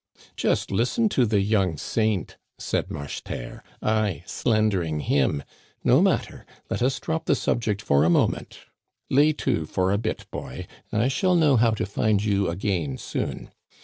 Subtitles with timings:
[0.35, 3.61] Just listen to the young saint!" said Marcheterre."
[4.03, 5.43] I slandering him!
[5.83, 8.61] No matter, let us drop the sub ject for a moment.'
[9.11, 13.51] Lay to' for a bit, boy; I shall know how to find you again soon.